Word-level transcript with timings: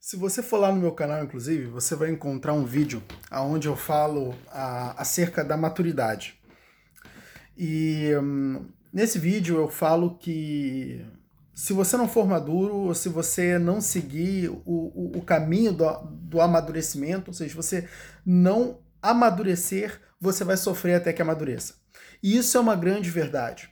Se 0.00 0.16
você 0.16 0.42
for 0.42 0.56
lá 0.56 0.72
no 0.72 0.80
meu 0.80 0.92
canal, 0.92 1.22
inclusive, 1.22 1.66
você 1.66 1.94
vai 1.94 2.08
encontrar 2.08 2.54
um 2.54 2.64
vídeo 2.64 3.02
onde 3.30 3.68
eu 3.68 3.76
falo 3.76 4.34
a, 4.48 4.98
acerca 5.02 5.44
da 5.44 5.58
maturidade. 5.58 6.40
E 7.54 8.10
hum, 8.16 8.64
nesse 8.90 9.18
vídeo 9.18 9.58
eu 9.58 9.68
falo 9.68 10.16
que 10.16 11.04
se 11.54 11.74
você 11.74 11.98
não 11.98 12.08
for 12.08 12.26
maduro, 12.26 12.76
ou 12.76 12.94
se 12.94 13.10
você 13.10 13.58
não 13.58 13.78
seguir 13.78 14.48
o, 14.48 14.62
o, 14.64 15.18
o 15.18 15.22
caminho 15.22 15.74
do, 15.74 15.92
do 16.22 16.40
amadurecimento, 16.40 17.30
ou 17.30 17.34
seja, 17.34 17.54
você 17.54 17.86
não 18.24 18.78
amadurecer, 19.02 20.00
você 20.18 20.44
vai 20.44 20.56
sofrer 20.56 20.94
até 20.94 21.12
que 21.12 21.20
amadureça. 21.20 21.74
E 22.22 22.38
isso 22.38 22.56
é 22.56 22.60
uma 22.60 22.74
grande 22.74 23.10
verdade. 23.10 23.68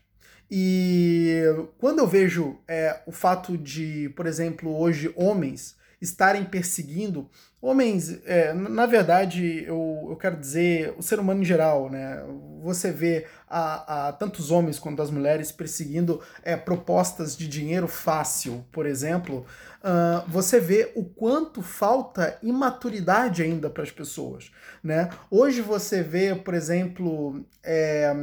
E 0.50 1.42
quando 1.78 2.00
eu 2.00 2.06
vejo 2.06 2.58
é, 2.68 3.00
o 3.06 3.12
fato 3.12 3.56
de, 3.56 4.10
por 4.10 4.26
exemplo, 4.26 4.78
hoje 4.78 5.10
homens 5.16 5.77
estarem 6.00 6.44
perseguindo 6.44 7.28
homens, 7.60 8.20
é, 8.24 8.52
na 8.52 8.86
verdade, 8.86 9.64
eu, 9.66 10.06
eu 10.10 10.16
quero 10.16 10.36
dizer 10.36 10.94
o 10.96 11.02
ser 11.02 11.18
humano 11.18 11.42
em 11.42 11.44
geral, 11.44 11.90
né? 11.90 12.24
Você 12.62 12.92
vê 12.92 13.26
a, 13.48 14.08
a 14.08 14.12
tantos 14.12 14.50
homens 14.50 14.78
quanto 14.78 15.02
as 15.02 15.10
mulheres 15.10 15.50
perseguindo 15.50 16.20
é, 16.44 16.56
propostas 16.56 17.36
de 17.36 17.48
dinheiro 17.48 17.88
fácil, 17.88 18.64
por 18.70 18.86
exemplo, 18.86 19.44
uh, 19.82 20.28
você 20.28 20.60
vê 20.60 20.92
o 20.94 21.04
quanto 21.04 21.60
falta 21.60 22.38
imaturidade 22.42 23.42
ainda 23.42 23.68
para 23.68 23.82
as 23.82 23.90
pessoas, 23.90 24.52
né? 24.82 25.08
Hoje 25.28 25.60
você 25.60 26.00
vê, 26.00 26.36
por 26.36 26.54
exemplo, 26.54 27.44
é, 27.62 28.14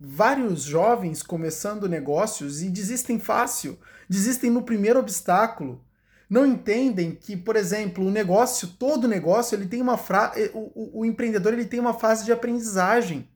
vários 0.00 0.62
jovens 0.62 1.22
começando 1.22 1.88
negócios 1.88 2.60
e 2.60 2.68
desistem 2.68 3.20
fácil, 3.20 3.78
desistem 4.08 4.50
no 4.50 4.62
primeiro 4.62 4.98
obstáculo 4.98 5.80
não 6.30 6.46
entendem 6.46 7.10
que, 7.10 7.36
por 7.36 7.56
exemplo, 7.56 8.06
o 8.06 8.10
negócio, 8.10 8.68
todo 8.78 9.08
negócio, 9.08 9.56
ele 9.56 9.66
tem 9.66 9.82
uma 9.82 9.96
fra... 9.98 10.32
Eh, 10.36 10.52
o, 10.54 10.70
o, 10.74 11.00
o 11.00 11.04
empreendedor 11.04 11.52
ele 11.52 11.64
tem 11.64 11.80
uma 11.80 11.92
fase 11.92 12.24
de 12.24 12.30
aprendizagem. 12.30 13.28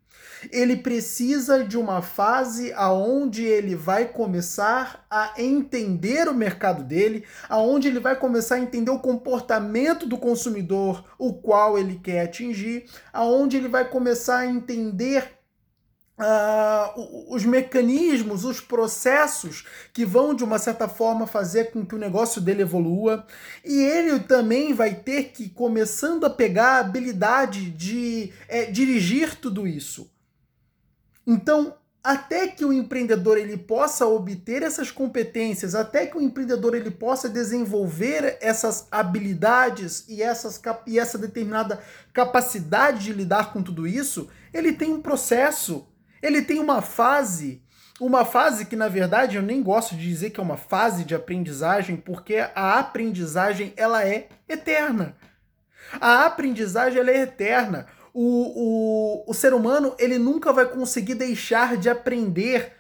Ele 0.52 0.77
precisa 0.77 1.64
de 1.64 1.77
uma 1.77 2.02
fase 2.02 2.72
aonde 2.74 3.42
ele 3.42 3.74
vai 3.74 4.06
começar 4.06 5.05
a 5.10 5.33
entender 5.38 6.28
o 6.28 6.34
mercado 6.34 6.84
dele, 6.84 7.24
aonde 7.48 7.88
ele 7.88 7.98
vai 7.98 8.14
começar 8.14 8.56
a 8.56 8.60
entender 8.60 8.91
o 8.91 9.00
comportamento 9.00 10.06
do 10.06 10.18
consumidor, 10.18 11.05
o 11.18 11.33
qual 11.33 11.78
ele 11.78 11.98
quer 12.00 12.20
atingir, 12.20 12.84
aonde 13.12 13.56
ele 13.56 13.68
vai 13.68 13.88
começar 13.88 14.38
a 14.38 14.46
entender 14.46 15.33
Uh, 16.16 17.34
os 17.34 17.44
mecanismos, 17.44 18.44
os 18.44 18.60
processos 18.60 19.66
que 19.92 20.04
vão, 20.04 20.32
de 20.32 20.44
uma 20.44 20.60
certa 20.60 20.86
forma, 20.86 21.26
fazer 21.26 21.72
com 21.72 21.84
que 21.84 21.94
o 21.94 21.98
negócio 21.98 22.40
dele 22.40 22.62
evolua. 22.62 23.26
E 23.64 23.80
ele 23.82 24.20
também 24.20 24.72
vai 24.72 24.94
ter 24.94 25.32
que, 25.32 25.48
começando 25.48 26.24
a 26.24 26.30
pegar 26.30 26.76
a 26.76 26.78
habilidade 26.78 27.68
de 27.70 28.32
é, 28.48 28.66
dirigir 28.66 29.34
tudo 29.34 29.66
isso. 29.66 30.08
Então, 31.26 31.74
até 32.04 32.46
que 32.46 32.66
o 32.66 32.72
empreendedor 32.72 33.38
ele 33.38 33.56
possa 33.56 34.06
obter 34.06 34.62
essas 34.62 34.90
competências, 34.90 35.74
até 35.74 36.06
que 36.06 36.18
o 36.18 36.20
empreendedor 36.20 36.74
ele 36.74 36.90
possa 36.90 37.30
desenvolver 37.30 38.36
essas 38.42 38.86
habilidades 38.90 40.04
e, 40.06 40.22
essas, 40.22 40.60
e 40.86 40.98
essa 40.98 41.16
determinada 41.16 41.80
capacidade 42.12 43.04
de 43.04 43.12
lidar 43.14 43.54
com 43.54 43.62
tudo 43.62 43.86
isso, 43.86 44.28
ele 44.52 44.74
tem 44.74 44.92
um 44.92 45.00
processo 45.00 45.88
ele 46.25 46.41
tem 46.41 46.58
uma 46.58 46.80
fase, 46.80 47.62
uma 48.00 48.25
fase 48.25 48.64
que 48.64 48.75
na 48.75 48.89
verdade 48.89 49.36
eu 49.36 49.42
nem 49.42 49.62
gosto 49.62 49.94
de 49.94 50.08
dizer 50.08 50.30
que 50.30 50.41
é 50.41 50.42
uma 50.42 50.56
fase 50.56 51.05
de 51.05 51.14
aprendizagem, 51.14 51.97
porque 51.97 52.36
a 52.55 52.78
aprendizagem 52.78 53.75
ela 53.77 54.03
é 54.03 54.28
eterna. 54.48 55.14
A 56.00 56.25
aprendizagem 56.25 56.98
ela 56.98 57.11
é 57.11 57.19
eterna. 57.19 57.86
O, 58.14 59.27
o, 59.27 59.30
o 59.30 59.34
ser 59.34 59.52
humano 59.52 59.95
ele 59.98 60.19
nunca 60.19 60.50
vai 60.50 60.64
conseguir 60.64 61.14
deixar 61.14 61.77
de 61.77 61.90
aprender 61.90 62.73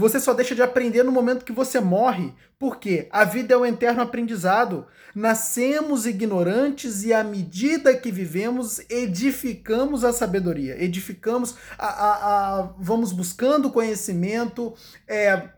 você 0.00 0.18
só 0.18 0.32
deixa 0.32 0.54
de 0.54 0.62
aprender 0.62 1.02
no 1.02 1.12
momento 1.12 1.44
que 1.44 1.52
você 1.52 1.78
morre. 1.78 2.32
porque 2.58 3.06
A 3.12 3.24
vida 3.24 3.54
é 3.54 3.56
um 3.56 3.66
eterno 3.66 4.00
aprendizado. 4.00 4.86
Nascemos 5.14 6.06
ignorantes 6.06 7.04
e, 7.04 7.12
à 7.12 7.22
medida 7.22 7.94
que 7.94 8.10
vivemos, 8.10 8.80
edificamos 8.88 10.02
a 10.04 10.12
sabedoria, 10.12 10.82
edificamos, 10.82 11.54
a, 11.76 11.86
a, 11.86 12.60
a 12.60 12.62
vamos 12.78 13.12
buscando 13.12 13.70
conhecimento, 13.70 14.74
é, 15.06 15.50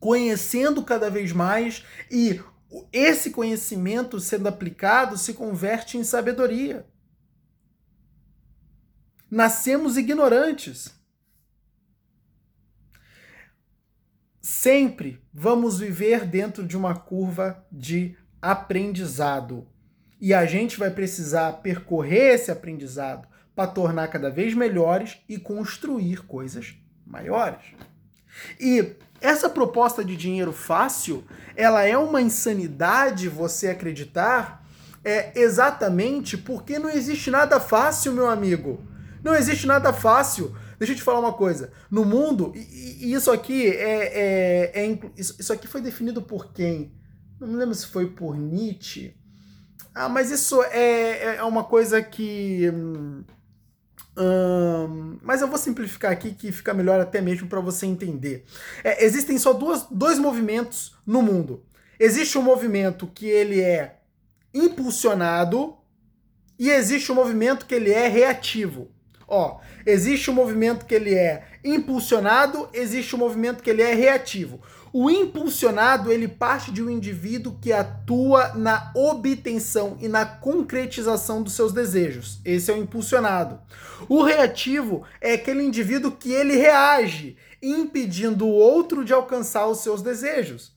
conhecendo 0.00 0.82
cada 0.82 1.08
vez 1.08 1.32
mais 1.32 1.84
e 2.10 2.40
esse 2.92 3.30
conhecimento 3.30 4.18
sendo 4.18 4.48
aplicado 4.48 5.16
se 5.16 5.34
converte 5.34 5.96
em 5.98 6.02
sabedoria. 6.02 6.84
Nascemos 9.30 9.96
ignorantes. 9.96 11.01
Sempre 14.62 15.20
vamos 15.34 15.80
viver 15.80 16.24
dentro 16.24 16.64
de 16.64 16.76
uma 16.76 16.94
curva 16.94 17.66
de 17.72 18.16
aprendizado. 18.40 19.66
E 20.20 20.32
a 20.32 20.46
gente 20.46 20.78
vai 20.78 20.88
precisar 20.88 21.54
percorrer 21.54 22.34
esse 22.34 22.48
aprendizado 22.48 23.26
para 23.56 23.66
tornar 23.68 24.06
cada 24.06 24.30
vez 24.30 24.54
melhores 24.54 25.18
e 25.28 25.36
construir 25.36 26.24
coisas 26.28 26.76
maiores. 27.04 27.64
E 28.60 28.92
essa 29.20 29.50
proposta 29.50 30.04
de 30.04 30.16
dinheiro 30.16 30.52
fácil, 30.52 31.24
ela 31.56 31.82
é 31.82 31.98
uma 31.98 32.22
insanidade 32.22 33.28
você 33.28 33.70
acreditar 33.70 34.64
é 35.04 35.32
exatamente 35.40 36.38
porque 36.38 36.78
não 36.78 36.88
existe 36.88 37.32
nada 37.32 37.58
fácil, 37.58 38.12
meu 38.12 38.30
amigo. 38.30 38.80
Não 39.24 39.34
existe 39.34 39.66
nada 39.66 39.92
fácil. 39.92 40.56
Deixa 40.82 40.94
eu 40.94 40.96
te 40.96 41.02
falar 41.04 41.20
uma 41.20 41.32
coisa. 41.32 41.70
No 41.88 42.04
mundo, 42.04 42.50
e, 42.56 43.06
e 43.06 43.14
isso 43.14 43.30
aqui 43.30 43.68
é, 43.68 44.72
é, 44.74 44.84
é 44.84 44.98
isso, 45.16 45.36
isso, 45.38 45.52
aqui 45.52 45.68
foi 45.68 45.80
definido 45.80 46.20
por 46.20 46.52
quem? 46.52 46.92
Não 47.38 47.46
me 47.46 47.54
lembro 47.54 47.72
se 47.72 47.86
foi 47.86 48.08
por 48.10 48.36
Nietzsche. 48.36 49.14
Ah, 49.94 50.08
mas 50.08 50.32
isso 50.32 50.60
é, 50.64 51.36
é 51.36 51.44
uma 51.44 51.62
coisa 51.62 52.02
que. 52.02 52.68
Hum, 52.74 53.22
hum, 54.18 55.18
mas 55.22 55.40
eu 55.40 55.46
vou 55.46 55.56
simplificar 55.56 56.10
aqui 56.10 56.34
que 56.34 56.50
fica 56.50 56.74
melhor 56.74 56.98
até 56.98 57.20
mesmo 57.20 57.46
para 57.46 57.60
você 57.60 57.86
entender. 57.86 58.44
É, 58.82 59.04
existem 59.04 59.38
só 59.38 59.52
duas, 59.52 59.86
dois 59.88 60.18
movimentos 60.18 60.96
no 61.06 61.22
mundo. 61.22 61.64
Existe 61.96 62.36
um 62.36 62.42
movimento 62.42 63.06
que 63.06 63.26
ele 63.26 63.60
é 63.60 64.00
impulsionado 64.52 65.76
e 66.58 66.70
existe 66.70 67.12
um 67.12 67.14
movimento 67.14 67.66
que 67.66 67.74
ele 67.76 67.92
é 67.92 68.08
reativo. 68.08 68.90
Ó, 69.34 69.60
existe 69.86 70.30
um 70.30 70.34
movimento 70.34 70.84
que 70.84 70.94
ele 70.94 71.14
é 71.14 71.44
impulsionado, 71.64 72.68
existe 72.70 73.16
um 73.16 73.18
movimento 73.18 73.62
que 73.62 73.70
ele 73.70 73.80
é 73.80 73.94
reativo. 73.94 74.60
O 74.92 75.10
impulsionado, 75.10 76.12
ele 76.12 76.28
parte 76.28 76.70
de 76.70 76.82
um 76.82 76.90
indivíduo 76.90 77.56
que 77.58 77.72
atua 77.72 78.52
na 78.52 78.92
obtenção 78.94 79.96
e 80.02 80.06
na 80.06 80.26
concretização 80.26 81.42
dos 81.42 81.54
seus 81.54 81.72
desejos. 81.72 82.40
Esse 82.44 82.70
é 82.70 82.74
o 82.74 82.76
impulsionado. 82.76 83.58
O 84.06 84.22
reativo 84.22 85.02
é 85.18 85.32
aquele 85.32 85.62
indivíduo 85.62 86.12
que 86.12 86.30
ele 86.30 86.56
reage, 86.56 87.38
impedindo 87.62 88.44
o 88.44 88.52
outro 88.52 89.02
de 89.02 89.14
alcançar 89.14 89.66
os 89.66 89.78
seus 89.78 90.02
desejos. 90.02 90.76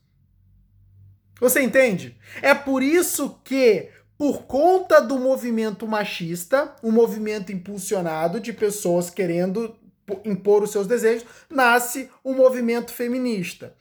Você 1.41 1.61
entende? 1.61 2.17
É 2.41 2.53
por 2.53 2.81
isso 2.81 3.37
que 3.43 3.89
por 4.17 4.43
conta 4.43 5.01
do 5.01 5.17
movimento 5.17 5.87
machista, 5.87 6.73
um 6.81 6.91
movimento 6.91 7.51
impulsionado 7.51 8.39
de 8.39 8.53
pessoas 8.53 9.09
querendo 9.09 9.75
impor 10.23 10.63
os 10.63 10.71
seus 10.71 10.87
desejos, 10.87 11.25
nasce 11.49 12.09
o 12.23 12.31
um 12.31 12.35
movimento 12.35 12.93
feminista. 12.93 13.75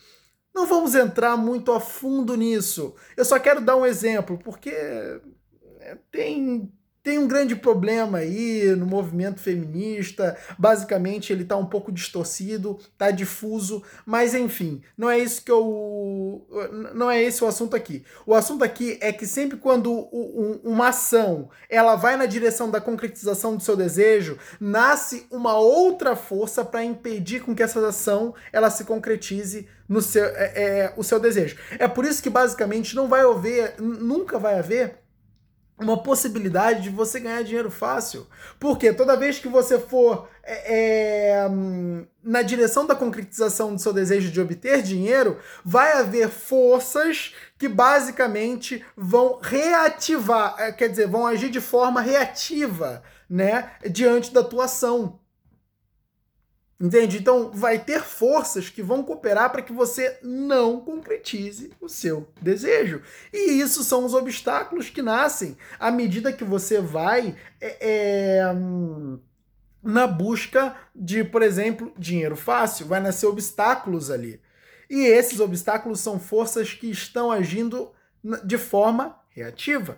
Não 0.54 0.66
vamos 0.66 0.94
entrar 0.94 1.36
muito 1.36 1.72
a 1.72 1.80
fundo 1.80 2.36
nisso. 2.36 2.94
Eu 3.16 3.24
só 3.24 3.38
quero 3.38 3.60
dar 3.60 3.76
um 3.76 3.84
exemplo, 3.84 4.38
porque 4.38 4.70
é, 4.70 5.98
tem 6.10 6.72
tem 7.04 7.18
um 7.18 7.28
grande 7.28 7.54
problema 7.54 8.18
aí 8.18 8.74
no 8.74 8.86
movimento 8.86 9.38
feminista. 9.38 10.38
Basicamente, 10.58 11.30
ele 11.30 11.42
está 11.42 11.54
um 11.54 11.66
pouco 11.66 11.92
distorcido, 11.92 12.78
está 12.80 13.10
difuso, 13.10 13.82
mas 14.06 14.34
enfim, 14.34 14.82
não 14.96 15.10
é 15.10 15.18
isso 15.18 15.44
que 15.44 15.52
eu. 15.52 16.46
Não 16.94 17.10
é 17.10 17.22
esse 17.22 17.44
o 17.44 17.46
assunto 17.46 17.76
aqui. 17.76 18.02
O 18.24 18.34
assunto 18.34 18.64
aqui 18.64 18.96
é 19.02 19.12
que 19.12 19.26
sempre 19.26 19.58
quando 19.58 19.92
uma 20.64 20.88
ação 20.88 21.50
ela 21.68 21.94
vai 21.94 22.16
na 22.16 22.24
direção 22.24 22.70
da 22.70 22.80
concretização 22.80 23.54
do 23.54 23.62
seu 23.62 23.76
desejo, 23.76 24.38
nasce 24.58 25.26
uma 25.30 25.58
outra 25.58 26.16
força 26.16 26.64
para 26.64 26.82
impedir 26.82 27.42
com 27.42 27.54
que 27.54 27.62
essa 27.62 27.86
ação 27.86 28.34
ela 28.50 28.70
se 28.70 28.84
concretize 28.84 29.68
no 29.86 30.00
seu, 30.00 30.24
é, 30.24 30.52
é, 30.54 30.94
o 30.96 31.04
seu 31.04 31.20
desejo. 31.20 31.58
É 31.78 31.86
por 31.86 32.06
isso 32.06 32.22
que 32.22 32.30
basicamente 32.30 32.96
não 32.96 33.08
vai 33.08 33.20
haver, 33.20 33.74
nunca 33.78 34.38
vai 34.38 34.58
haver 34.58 35.03
uma 35.78 36.02
possibilidade 36.02 36.82
de 36.82 36.90
você 36.90 37.18
ganhar 37.18 37.42
dinheiro 37.42 37.70
fácil. 37.70 38.26
Porque 38.60 38.92
toda 38.92 39.16
vez 39.16 39.38
que 39.38 39.48
você 39.48 39.78
for 39.78 40.28
é, 40.42 41.42
é, 41.42 41.48
na 42.22 42.42
direção 42.42 42.86
da 42.86 42.94
concretização 42.94 43.74
do 43.74 43.80
seu 43.80 43.92
desejo 43.92 44.30
de 44.30 44.40
obter 44.40 44.82
dinheiro, 44.82 45.38
vai 45.64 45.92
haver 45.92 46.28
forças 46.28 47.34
que 47.58 47.68
basicamente 47.68 48.84
vão 48.96 49.38
reativar, 49.42 50.54
é, 50.58 50.70
quer 50.70 50.88
dizer, 50.88 51.08
vão 51.08 51.26
agir 51.26 51.50
de 51.50 51.60
forma 51.60 52.00
reativa, 52.00 53.02
né, 53.28 53.70
diante 53.90 54.32
da 54.32 54.44
tua 54.44 54.66
ação. 54.66 55.18
Entende? 56.80 57.18
Então, 57.18 57.52
vai 57.52 57.78
ter 57.78 58.02
forças 58.02 58.68
que 58.68 58.82
vão 58.82 59.02
cooperar 59.02 59.50
para 59.50 59.62
que 59.62 59.72
você 59.72 60.18
não 60.22 60.80
concretize 60.80 61.70
o 61.80 61.88
seu 61.88 62.28
desejo. 62.40 63.00
E 63.32 63.60
isso 63.60 63.84
são 63.84 64.04
os 64.04 64.12
obstáculos 64.12 64.90
que 64.90 65.00
nascem 65.00 65.56
à 65.78 65.90
medida 65.90 66.32
que 66.32 66.42
você 66.42 66.80
vai 66.80 67.36
é, 67.60 67.76
é, 67.80 68.42
na 69.82 70.06
busca 70.06 70.74
de, 70.94 71.22
por 71.22 71.42
exemplo, 71.42 71.92
dinheiro 71.96 72.34
fácil. 72.34 72.86
Vai 72.86 73.00
nascer 73.00 73.26
obstáculos 73.26 74.10
ali. 74.10 74.40
E 74.90 75.06
esses 75.06 75.38
obstáculos 75.38 76.00
são 76.00 76.18
forças 76.18 76.72
que 76.72 76.90
estão 76.90 77.30
agindo 77.30 77.92
de 78.44 78.58
forma 78.58 79.16
reativa. 79.30 79.96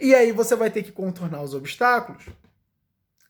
E 0.00 0.14
aí 0.14 0.32
você 0.32 0.56
vai 0.56 0.70
ter 0.70 0.82
que 0.82 0.90
contornar 0.90 1.42
os 1.42 1.54
obstáculos 1.54 2.24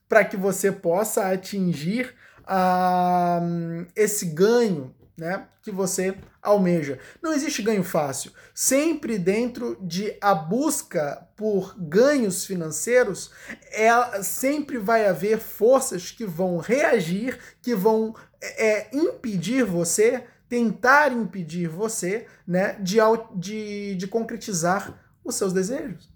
para 0.08 0.24
que 0.24 0.36
você 0.36 0.70
possa 0.70 1.30
atingir 1.32 2.14
uh, 2.42 3.86
esse 3.96 4.26
ganho 4.26 4.94
né, 5.16 5.46
que 5.62 5.70
você 5.70 6.16
almeja. 6.42 6.98
Não 7.22 7.32
existe 7.32 7.62
ganho 7.62 7.84
fácil. 7.84 8.32
Sempre 8.52 9.18
dentro 9.18 9.76
de 9.80 10.16
a 10.20 10.34
busca 10.34 11.26
por 11.36 11.74
ganhos 11.78 12.44
financeiros, 12.44 13.30
é, 13.70 14.22
sempre 14.22 14.78
vai 14.78 15.06
haver 15.06 15.38
forças 15.38 16.10
que 16.10 16.26
vão 16.26 16.58
reagir, 16.58 17.38
que 17.62 17.74
vão 17.74 18.14
é, 18.40 18.94
impedir 18.94 19.64
você, 19.64 20.24
tentar 20.48 21.12
impedir 21.12 21.68
você 21.68 22.26
né, 22.46 22.74
de, 22.80 22.98
de, 23.36 23.94
de 23.94 24.06
concretizar 24.06 25.00
os 25.24 25.36
seus 25.36 25.52
desejos. 25.52 26.12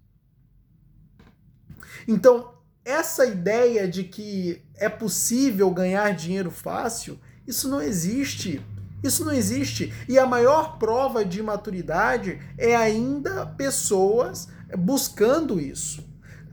Então, 2.06 2.57
essa 2.88 3.26
ideia 3.26 3.86
de 3.86 4.02
que 4.02 4.62
é 4.74 4.88
possível 4.88 5.70
ganhar 5.70 6.14
dinheiro 6.14 6.50
fácil, 6.50 7.18
isso 7.46 7.68
não 7.68 7.82
existe. 7.82 8.62
Isso 9.04 9.24
não 9.24 9.32
existe. 9.32 9.92
E 10.08 10.18
a 10.18 10.26
maior 10.26 10.78
prova 10.78 11.24
de 11.24 11.42
maturidade 11.42 12.40
é 12.56 12.74
ainda 12.74 13.44
pessoas 13.44 14.48
buscando 14.76 15.60
isso. 15.60 16.02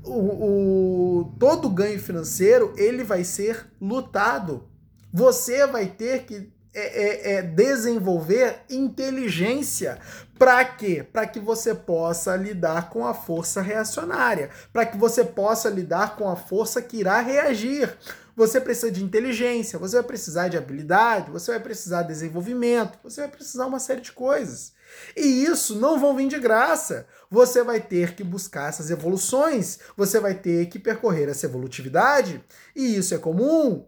O, 0.03 0.11
o, 0.11 1.33
todo 1.39 1.69
ganho 1.69 1.99
financeiro 1.99 2.73
ele 2.77 3.03
vai 3.03 3.23
ser 3.23 3.65
lutado. 3.81 4.67
Você 5.11 5.65
vai 5.65 5.87
ter 5.87 6.25
que 6.25 6.51
é, 6.75 7.31
é, 7.31 7.33
é 7.35 7.41
desenvolver 7.41 8.59
inteligência. 8.69 9.97
Para 10.37 10.65
quê? 10.65 11.05
Para 11.11 11.25
que 11.25 11.39
você 11.39 11.73
possa 11.73 12.35
lidar 12.35 12.89
com 12.89 13.07
a 13.07 13.13
força 13.13 13.61
reacionária, 13.61 14.49
para 14.73 14.85
que 14.85 14.97
você 14.97 15.23
possa 15.23 15.69
lidar 15.69 16.17
com 16.17 16.29
a 16.29 16.35
força 16.35 16.81
que 16.81 16.97
irá 16.97 17.21
reagir. 17.21 17.97
Você 18.35 18.59
precisa 18.59 18.91
de 18.91 19.01
inteligência, 19.01 19.79
você 19.79 19.95
vai 19.95 20.03
precisar 20.03 20.49
de 20.49 20.57
habilidade, 20.57 21.31
você 21.31 21.51
vai 21.51 21.59
precisar 21.61 22.01
de 22.01 22.09
desenvolvimento, 22.09 22.99
você 23.01 23.21
vai 23.21 23.29
precisar 23.29 23.65
uma 23.65 23.79
série 23.79 24.01
de 24.01 24.11
coisas. 24.11 24.73
E 25.15 25.45
isso 25.45 25.79
não 25.79 25.97
vão 25.97 26.13
vir 26.13 26.27
de 26.27 26.37
graça. 26.37 27.07
Você 27.31 27.63
vai 27.63 27.79
ter 27.79 28.13
que 28.13 28.25
buscar 28.25 28.67
essas 28.67 28.91
evoluções, 28.91 29.79
você 29.95 30.19
vai 30.19 30.33
ter 30.33 30.65
que 30.65 30.77
percorrer 30.77 31.29
essa 31.29 31.45
evolutividade, 31.45 32.43
e 32.75 32.97
isso 32.97 33.15
é 33.15 33.17
comum. 33.17 33.85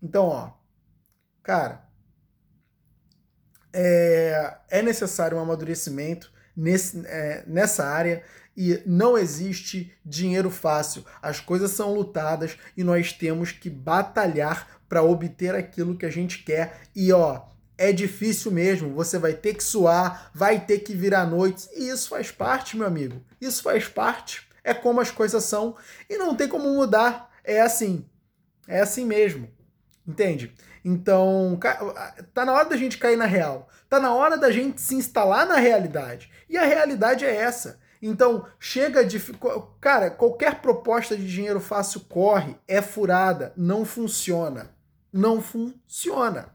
Então, 0.00 0.26
ó, 0.26 0.52
Cara, 1.46 1.80
é, 3.72 4.56
é 4.68 4.82
necessário 4.82 5.38
um 5.38 5.40
amadurecimento 5.40 6.32
nesse, 6.56 7.06
é, 7.06 7.44
nessa 7.46 7.84
área 7.84 8.24
e 8.56 8.82
não 8.84 9.16
existe 9.16 9.96
dinheiro 10.04 10.50
fácil. 10.50 11.04
As 11.22 11.38
coisas 11.38 11.70
são 11.70 11.94
lutadas 11.94 12.58
e 12.76 12.82
nós 12.82 13.12
temos 13.12 13.52
que 13.52 13.70
batalhar 13.70 14.80
para 14.88 15.04
obter 15.04 15.54
aquilo 15.54 15.96
que 15.96 16.04
a 16.04 16.10
gente 16.10 16.42
quer. 16.42 16.80
E 16.96 17.12
ó, 17.12 17.44
é 17.78 17.92
difícil 17.92 18.50
mesmo. 18.50 18.92
Você 18.94 19.16
vai 19.16 19.32
ter 19.32 19.54
que 19.54 19.62
suar, 19.62 20.32
vai 20.34 20.58
ter 20.58 20.80
que 20.80 20.96
virar 20.96 21.26
noites 21.26 21.68
e 21.76 21.88
isso 21.88 22.08
faz 22.08 22.32
parte, 22.32 22.76
meu 22.76 22.88
amigo. 22.88 23.22
Isso 23.40 23.62
faz 23.62 23.86
parte. 23.86 24.48
É 24.64 24.74
como 24.74 25.00
as 25.00 25.12
coisas 25.12 25.44
são 25.44 25.76
e 26.10 26.18
não 26.18 26.34
tem 26.34 26.48
como 26.48 26.74
mudar. 26.74 27.30
É 27.44 27.60
assim. 27.60 28.04
É 28.66 28.80
assim 28.80 29.06
mesmo. 29.06 29.54
Entende? 30.06 30.54
Então, 30.84 31.58
tá 32.32 32.44
na 32.44 32.52
hora 32.52 32.68
da 32.68 32.76
gente 32.76 32.96
cair 32.96 33.16
na 33.16 33.24
real. 33.26 33.68
Tá 33.88 33.98
na 33.98 34.14
hora 34.14 34.38
da 34.38 34.52
gente 34.52 34.80
se 34.80 34.94
instalar 34.94 35.46
na 35.46 35.56
realidade. 35.56 36.30
E 36.48 36.56
a 36.56 36.64
realidade 36.64 37.24
é 37.24 37.34
essa. 37.34 37.80
Então, 38.00 38.46
chega 38.60 39.04
de. 39.04 39.20
Cara, 39.80 40.10
qualquer 40.10 40.60
proposta 40.60 41.16
de 41.16 41.26
dinheiro 41.26 41.58
fácil 41.58 42.02
corre, 42.02 42.56
é 42.68 42.80
furada, 42.80 43.52
não 43.56 43.84
funciona. 43.84 44.70
Não 45.12 45.40
funciona. 45.40 46.54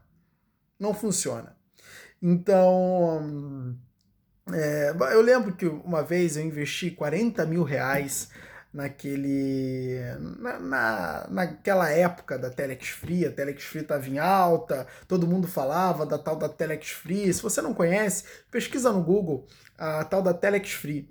Não 0.78 0.94
funciona. 0.94 1.56
Então. 2.22 3.76
É, 4.52 4.94
eu 5.12 5.20
lembro 5.20 5.54
que 5.54 5.66
uma 5.66 6.02
vez 6.02 6.36
eu 6.36 6.44
investi 6.44 6.90
40 6.90 7.44
mil 7.46 7.62
reais 7.62 8.30
naquele 8.72 10.00
na, 10.38 10.58
na, 10.58 11.26
naquela 11.28 11.90
época 11.90 12.38
da 12.38 12.48
Telex 12.48 12.88
Free, 12.88 13.26
a 13.26 13.30
Telex 13.30 13.64
Free 13.64 13.82
estava 13.82 14.08
em 14.08 14.18
alta, 14.18 14.86
todo 15.06 15.26
mundo 15.26 15.46
falava 15.46 16.06
da 16.06 16.18
tal 16.18 16.36
da 16.36 16.48
Telex 16.48 16.90
Free. 16.90 17.32
Se 17.32 17.42
você 17.42 17.60
não 17.60 17.74
conhece, 17.74 18.24
pesquisa 18.50 18.90
no 18.90 19.02
Google 19.02 19.46
a 19.76 20.04
tal 20.04 20.22
da 20.22 20.32
Telex 20.32 20.72
Free. 20.72 21.08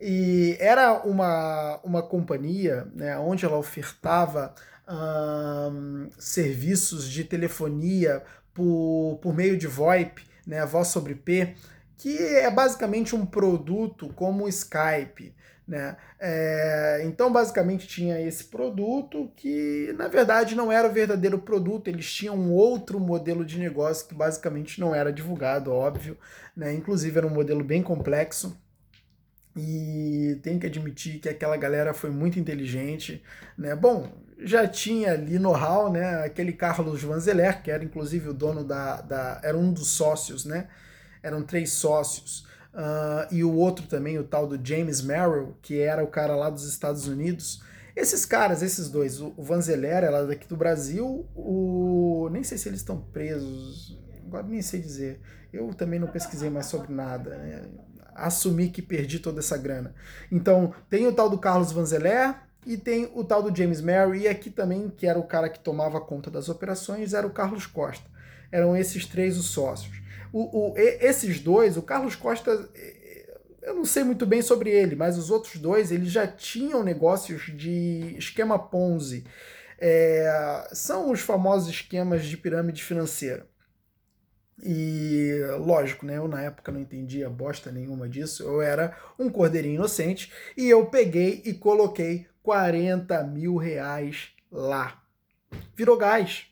E 0.00 0.56
era 0.58 1.02
uma, 1.04 1.78
uma 1.84 2.02
companhia 2.02 2.86
né, 2.94 3.18
onde 3.18 3.44
ela 3.44 3.58
ofertava 3.58 4.54
serviços 6.18 7.08
de 7.08 7.22
telefonia 7.22 8.24
por, 8.52 9.18
por 9.22 9.32
meio 9.32 9.56
de 9.56 9.66
VoIP, 9.66 10.22
né, 10.44 10.66
voz 10.66 10.88
sobre 10.88 11.14
P, 11.14 11.54
que 11.96 12.16
é 12.18 12.50
basicamente 12.50 13.14
um 13.14 13.24
produto 13.24 14.08
como 14.14 14.44
o 14.44 14.48
Skype. 14.48 15.34
Né? 15.70 15.96
É, 16.18 17.00
então, 17.04 17.32
basicamente, 17.32 17.86
tinha 17.86 18.20
esse 18.20 18.42
produto 18.42 19.30
que, 19.36 19.94
na 19.96 20.08
verdade, 20.08 20.56
não 20.56 20.72
era 20.72 20.88
o 20.88 20.92
verdadeiro 20.92 21.38
produto, 21.38 21.86
eles 21.86 22.12
tinham 22.12 22.34
um 22.34 22.50
outro 22.50 22.98
modelo 22.98 23.44
de 23.44 23.56
negócio 23.56 24.08
que 24.08 24.14
basicamente 24.14 24.80
não 24.80 24.92
era 24.92 25.12
divulgado, 25.12 25.72
óbvio. 25.72 26.18
Né? 26.56 26.74
Inclusive, 26.74 27.16
era 27.16 27.26
um 27.26 27.30
modelo 27.30 27.62
bem 27.62 27.84
complexo. 27.84 28.60
E 29.56 30.40
tem 30.42 30.58
que 30.58 30.66
admitir 30.66 31.20
que 31.20 31.28
aquela 31.28 31.56
galera 31.56 31.94
foi 31.94 32.10
muito 32.10 32.40
inteligente. 32.40 33.22
Né? 33.56 33.76
Bom, 33.76 34.10
já 34.40 34.66
tinha 34.66 35.12
ali 35.12 35.38
know-how, 35.38 35.88
né? 35.88 36.24
aquele 36.24 36.52
Carlos 36.52 37.00
Vanzeler, 37.04 37.62
que 37.62 37.70
era 37.70 37.84
inclusive 37.84 38.30
o 38.30 38.34
dono 38.34 38.64
da, 38.64 39.02
da. 39.02 39.40
era 39.44 39.56
um 39.56 39.72
dos 39.72 39.90
sócios, 39.90 40.44
né? 40.44 40.66
eram 41.22 41.44
três 41.44 41.70
sócios. 41.70 42.44
Uh, 42.72 43.26
e 43.34 43.42
o 43.42 43.52
outro 43.52 43.86
também, 43.86 44.18
o 44.18 44.24
tal 44.24 44.46
do 44.46 44.58
James 44.64 45.02
Merrill, 45.02 45.56
que 45.60 45.80
era 45.80 46.04
o 46.04 46.06
cara 46.06 46.36
lá 46.36 46.48
dos 46.48 46.68
Estados 46.68 47.06
Unidos. 47.06 47.62
Esses 47.96 48.24
caras, 48.24 48.62
esses 48.62 48.88
dois, 48.88 49.20
o 49.20 49.34
Vanzeler, 49.38 50.04
ela 50.04 50.26
daqui 50.26 50.46
do 50.46 50.56
Brasil, 50.56 51.26
o. 51.34 52.28
Nem 52.30 52.44
sei 52.44 52.56
se 52.56 52.68
eles 52.68 52.80
estão 52.80 53.00
presos, 53.12 53.98
agora 54.24 54.46
nem 54.46 54.62
sei 54.62 54.80
dizer. 54.80 55.20
Eu 55.52 55.74
também 55.74 55.98
não 55.98 56.06
pesquisei 56.06 56.48
mais 56.48 56.66
sobre 56.66 56.92
nada. 56.92 57.36
Né? 57.36 57.62
Assumi 58.14 58.68
que 58.68 58.80
perdi 58.80 59.18
toda 59.18 59.40
essa 59.40 59.56
grana. 59.56 59.92
Então, 60.30 60.72
tem 60.88 61.06
o 61.06 61.12
tal 61.12 61.28
do 61.28 61.38
Carlos 61.38 61.72
Vanzeler 61.72 62.36
e 62.64 62.76
tem 62.76 63.10
o 63.14 63.24
tal 63.24 63.42
do 63.42 63.56
James 63.56 63.80
Merrill, 63.80 64.14
e 64.14 64.28
aqui 64.28 64.50
também, 64.50 64.88
que 64.90 65.06
era 65.06 65.18
o 65.18 65.24
cara 65.24 65.48
que 65.48 65.58
tomava 65.58 66.00
conta 66.00 66.30
das 66.30 66.48
operações, 66.48 67.14
era 67.14 67.26
o 67.26 67.30
Carlos 67.30 67.66
Costa. 67.66 68.08
Eram 68.52 68.76
esses 68.76 69.06
três 69.06 69.36
os 69.38 69.46
sócios. 69.46 69.99
O, 70.32 70.72
o, 70.72 70.74
esses 70.76 71.40
dois, 71.40 71.76
o 71.76 71.82
Carlos 71.82 72.14
Costa, 72.14 72.68
eu 73.62 73.74
não 73.74 73.84
sei 73.84 74.02
muito 74.04 74.24
bem 74.26 74.42
sobre 74.42 74.70
ele, 74.70 74.96
mas 74.96 75.18
os 75.18 75.30
outros 75.30 75.56
dois, 75.56 75.92
eles 75.92 76.10
já 76.10 76.26
tinham 76.26 76.82
negócios 76.82 77.42
de 77.56 78.14
esquema 78.16 78.58
Ponzi. 78.58 79.24
É, 79.78 80.68
são 80.72 81.10
os 81.10 81.20
famosos 81.20 81.68
esquemas 81.68 82.24
de 82.24 82.36
pirâmide 82.36 82.82
financeira. 82.82 83.48
E 84.62 85.40
lógico, 85.58 86.04
né? 86.04 86.18
Eu 86.18 86.28
na 86.28 86.42
época 86.42 86.70
não 86.70 86.80
entendia 86.80 87.30
bosta 87.30 87.72
nenhuma 87.72 88.08
disso. 88.08 88.42
Eu 88.42 88.60
era 88.60 88.96
um 89.18 89.30
cordeirinho 89.30 89.76
inocente 89.76 90.30
e 90.56 90.68
eu 90.68 90.86
peguei 90.86 91.42
e 91.46 91.54
coloquei 91.54 92.26
40 92.42 93.22
mil 93.24 93.56
reais 93.56 94.32
lá. 94.50 95.02
Virou 95.74 95.96
gás. 95.96 96.46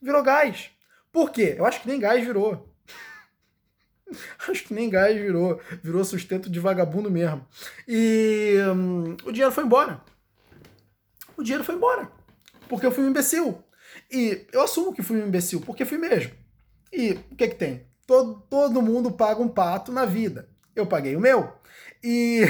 Virou 0.00 0.22
gás. 0.22 0.70
Por 1.12 1.30
quê? 1.30 1.54
Eu 1.56 1.64
acho 1.64 1.82
que 1.82 1.88
nem 1.88 1.98
gás 1.98 2.24
virou. 2.24 2.68
Acho 4.48 4.64
que 4.64 4.74
nem 4.74 4.90
gás 4.90 5.16
virou, 5.16 5.60
virou 5.82 6.04
sustento 6.04 6.50
de 6.50 6.58
vagabundo 6.58 7.10
mesmo. 7.10 7.46
E 7.86 8.56
hum, 8.74 9.16
o 9.24 9.30
dinheiro 9.30 9.52
foi 9.52 9.64
embora. 9.64 10.00
O 11.36 11.42
dinheiro 11.42 11.64
foi 11.64 11.76
embora. 11.76 12.10
Porque 12.68 12.84
eu 12.84 12.92
fui 12.92 13.04
um 13.04 13.08
imbecil. 13.10 13.62
E 14.10 14.46
eu 14.52 14.62
assumo 14.62 14.92
que 14.92 15.02
fui 15.02 15.20
um 15.20 15.26
imbecil, 15.26 15.60
porque 15.60 15.84
fui 15.84 15.98
mesmo. 15.98 16.32
E 16.92 17.12
o 17.30 17.36
que 17.36 17.48
que 17.48 17.54
tem? 17.54 17.86
Todo, 18.06 18.40
todo 18.50 18.82
mundo 18.82 19.12
paga 19.12 19.40
um 19.40 19.48
pato 19.48 19.92
na 19.92 20.04
vida. 20.04 20.48
Eu 20.74 20.86
paguei 20.86 21.14
o 21.14 21.20
meu. 21.20 21.52
E. 22.02 22.42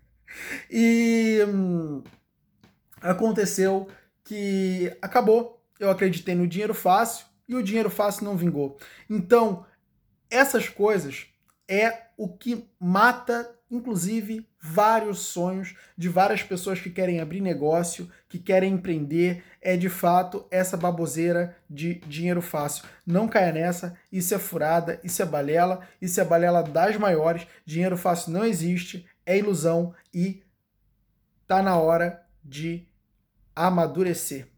e. 0.70 1.44
Hum, 1.48 2.02
aconteceu 3.00 3.88
que 4.22 4.94
acabou. 5.00 5.62
Eu 5.80 5.90
acreditei 5.90 6.34
no 6.34 6.46
dinheiro 6.46 6.74
fácil 6.74 7.26
e 7.48 7.54
o 7.54 7.62
dinheiro 7.62 7.90
fácil 7.90 8.24
não 8.24 8.36
vingou. 8.36 8.78
Então, 9.08 9.64
essas 10.30 10.68
coisas 10.68 11.26
é 11.68 12.04
o 12.16 12.28
que 12.28 12.68
mata, 12.78 13.50
inclusive, 13.70 14.46
vários 14.60 15.18
sonhos 15.20 15.74
de 15.96 16.08
várias 16.08 16.42
pessoas 16.42 16.80
que 16.80 16.90
querem 16.90 17.20
abrir 17.20 17.40
negócio, 17.40 18.10
que 18.28 18.38
querem 18.38 18.74
empreender. 18.74 19.44
É 19.60 19.76
de 19.76 19.88
fato 19.88 20.46
essa 20.50 20.76
baboseira 20.76 21.56
de 21.68 21.94
dinheiro 22.06 22.42
fácil. 22.42 22.84
Não 23.06 23.28
caia 23.28 23.52
nessa, 23.52 23.96
isso 24.12 24.34
é 24.34 24.38
furada, 24.38 25.00
isso 25.02 25.22
é 25.22 25.26
balela, 25.26 25.86
isso 26.00 26.20
é 26.20 26.24
balela 26.24 26.62
das 26.62 26.96
maiores. 26.96 27.46
Dinheiro 27.64 27.96
fácil 27.96 28.32
não 28.32 28.44
existe, 28.44 29.06
é 29.26 29.38
ilusão 29.38 29.94
e 30.12 30.42
tá 31.46 31.62
na 31.62 31.76
hora 31.76 32.22
de 32.42 32.86
amadurecer. 33.54 34.53